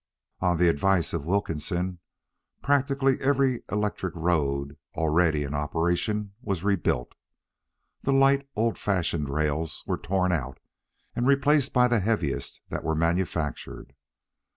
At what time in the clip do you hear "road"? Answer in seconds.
4.15-4.75